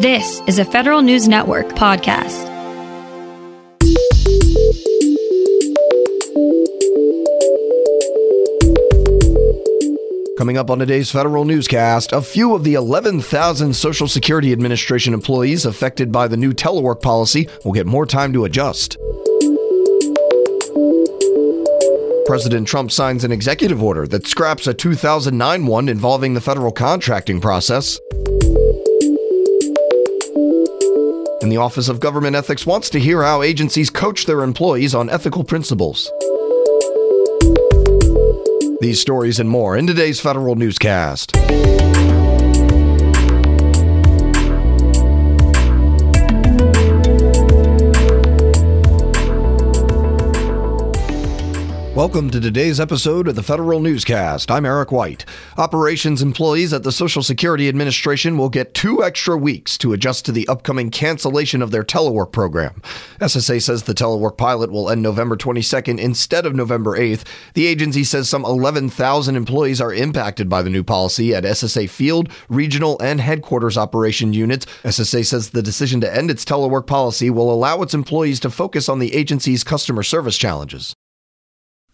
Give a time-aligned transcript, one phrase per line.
[0.00, 2.46] This is a Federal News Network podcast.
[10.38, 15.66] Coming up on today's federal newscast, a few of the 11,000 Social Security Administration employees
[15.66, 18.98] affected by the new telework policy will get more time to adjust.
[22.24, 27.40] President Trump signs an executive order that scraps a 2009 one involving the federal contracting
[27.40, 27.98] process.
[31.48, 35.08] And the Office of Government Ethics wants to hear how agencies coach their employees on
[35.08, 36.12] ethical principles.
[38.82, 41.34] These stories and more in today's federal newscast.
[51.98, 54.52] Welcome to today's episode of the Federal Newscast.
[54.52, 55.24] I'm Eric White.
[55.56, 60.30] Operations employees at the Social Security Administration will get two extra weeks to adjust to
[60.30, 62.80] the upcoming cancellation of their telework program.
[63.20, 67.24] SSA says the telework pilot will end November 22nd instead of November 8th.
[67.54, 72.28] The agency says some 11,000 employees are impacted by the new policy at SSA field,
[72.48, 74.66] regional, and headquarters operation units.
[74.84, 78.88] SSA says the decision to end its telework policy will allow its employees to focus
[78.88, 80.94] on the agency's customer service challenges.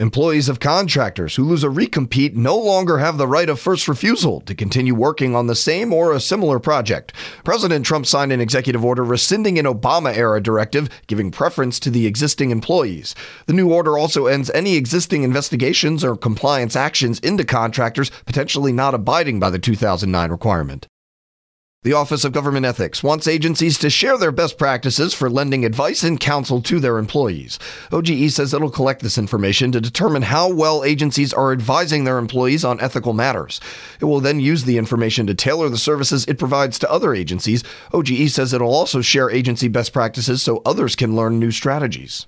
[0.00, 4.40] Employees of contractors who lose a recompete no longer have the right of first refusal
[4.40, 7.12] to continue working on the same or a similar project.
[7.44, 12.08] President Trump signed an executive order rescinding an Obama era directive giving preference to the
[12.08, 13.14] existing employees.
[13.46, 18.94] The new order also ends any existing investigations or compliance actions into contractors potentially not
[18.94, 20.88] abiding by the 2009 requirement.
[21.84, 26.02] The Office of Government Ethics wants agencies to share their best practices for lending advice
[26.02, 27.58] and counsel to their employees.
[27.92, 32.64] OGE says it'll collect this information to determine how well agencies are advising their employees
[32.64, 33.60] on ethical matters.
[34.00, 37.62] It will then use the information to tailor the services it provides to other agencies.
[37.92, 42.26] OGE says it'll also share agency best practices so others can learn new strategies.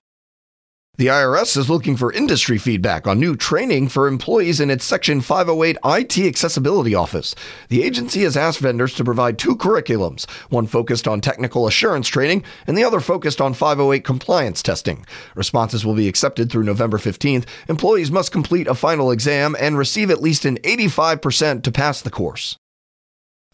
[0.98, 5.20] The IRS is looking for industry feedback on new training for employees in its Section
[5.20, 7.34] 508 IT Accessibility Office.
[7.68, 12.44] The agency has asked vendors to provide two curriculums, one focused on technical assurance training
[12.66, 15.04] and the other focused on 508 compliance testing.
[15.34, 17.44] Responses will be accepted through November 15th.
[17.68, 22.10] Employees must complete a final exam and receive at least an 85% to pass the
[22.10, 22.56] course.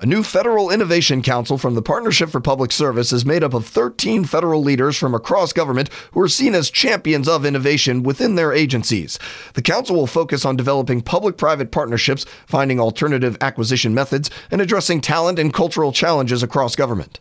[0.02, 3.68] A new Federal Innovation Council from the Partnership for Public Service is made up of
[3.68, 8.52] 13 federal leaders from across government who are seen as champions of innovation within their
[8.52, 9.16] agencies.
[9.54, 15.02] The council will focus on developing public private partnerships, finding alternative acquisition methods, and addressing
[15.02, 17.20] talent and cultural challenges across government.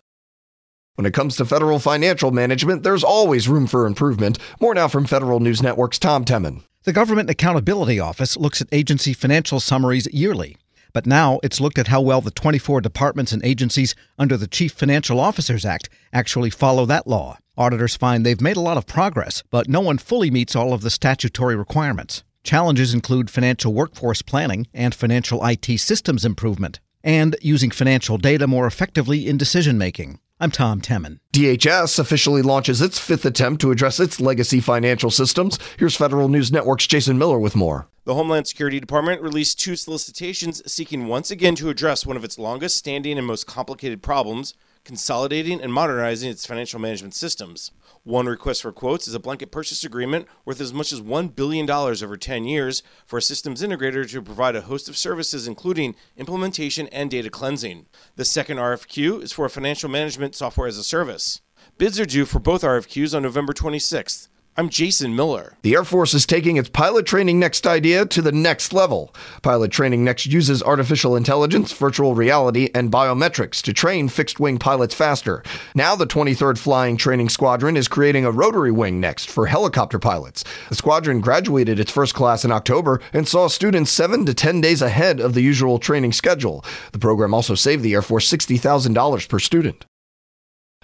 [0.95, 4.39] When it comes to federal financial management, there's always room for improvement.
[4.59, 6.63] More now from Federal News Network's Tom Temin.
[6.85, 10.57] The Government Accountability Office looks at agency financial summaries yearly.
[10.93, 14.71] But now it's looked at how well the 24 departments and agencies under the Chief
[14.71, 17.37] Financial Officers Act actually follow that law.
[17.57, 20.81] Auditors find they've made a lot of progress, but no one fully meets all of
[20.81, 22.23] the statutory requirements.
[22.43, 28.65] Challenges include financial workforce planning and financial IT systems improvement, and using financial data more
[28.65, 30.19] effectively in decision making.
[30.41, 31.19] I'm Tom Temin.
[31.33, 35.59] DHS officially launches its fifth attempt to address its legacy financial systems.
[35.77, 37.87] Here's Federal News Network's Jason Miller with more.
[38.05, 42.39] The Homeland Security Department released two solicitations seeking once again to address one of its
[42.39, 47.71] longest standing and most complicated problems consolidating and modernizing its financial management systems.
[48.03, 51.69] One request for quotes is a blanket purchase agreement worth as much as $1 billion
[51.69, 56.87] over 10 years for a systems integrator to provide a host of services, including implementation
[56.87, 57.85] and data cleansing.
[58.15, 61.41] The second RFQ is for a financial management software as a service.
[61.77, 64.29] Bids are due for both RFQs on November 26th.
[64.57, 65.53] I'm Jason Miller.
[65.61, 69.15] The Air Force is taking its Pilot Training Next idea to the next level.
[69.43, 74.93] Pilot Training Next uses artificial intelligence, virtual reality, and biometrics to train fixed wing pilots
[74.93, 75.41] faster.
[75.73, 80.43] Now, the 23rd Flying Training Squadron is creating a rotary wing next for helicopter pilots.
[80.67, 84.81] The squadron graduated its first class in October and saw students seven to 10 days
[84.81, 86.65] ahead of the usual training schedule.
[86.91, 89.85] The program also saved the Air Force $60,000 per student.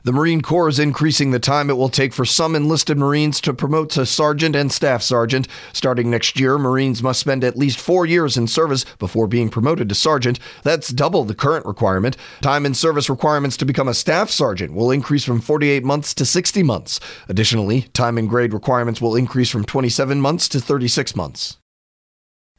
[0.07, 3.53] The Marine Corps is increasing the time it will take for some enlisted Marines to
[3.53, 5.49] promote to sergeant and staff sergeant.
[5.73, 9.89] Starting next year, Marines must spend at least four years in service before being promoted
[9.89, 10.39] to sergeant.
[10.63, 12.15] That's double the current requirement.
[12.41, 16.25] Time in service requirements to become a staff sergeant will increase from 48 months to
[16.25, 17.01] 60 months.
[17.27, 21.57] Additionally, time and grade requirements will increase from 27 months to 36 months.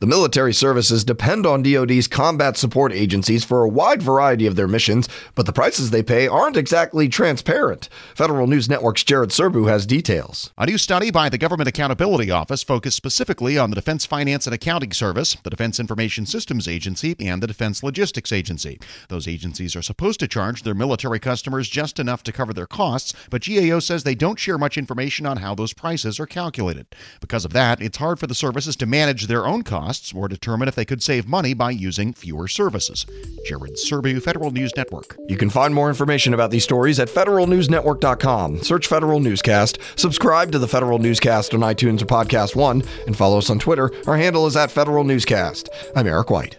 [0.01, 4.69] The military services depend on DoD's combat support agencies for a wide variety of their
[4.69, 7.89] missions, but the prices they pay aren't exactly transparent.
[8.15, 10.53] Federal News Network's Jared Serbu has details.
[10.57, 14.55] A new study by the Government Accountability Office focused specifically on the Defense Finance and
[14.55, 18.79] Accounting Service, the Defense Information Systems Agency, and the Defense Logistics Agency.
[19.09, 23.15] Those agencies are supposed to charge their military customers just enough to cover their costs,
[23.31, 26.87] but GAO says they don't share much information on how those prices are calculated.
[27.21, 30.29] Because of that, it's hard for the services to manage their own costs costs or
[30.29, 33.07] determine if they could save money by using fewer services.
[33.47, 35.17] Jared Serbu, Federal News Network.
[35.29, 38.63] You can find more information about these stories at federalnewsnetwork.com.
[38.63, 43.39] Search Federal Newscast, subscribe to the Federal Newscast on iTunes or Podcast One, and follow
[43.39, 43.91] us on Twitter.
[44.07, 45.71] Our handle is at Federal Newscast.
[45.97, 46.59] I'm Eric White.